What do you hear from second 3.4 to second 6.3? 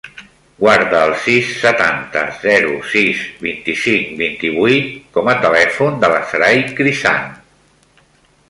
vint-i-cinc, vint-i-vuit com a telèfon de la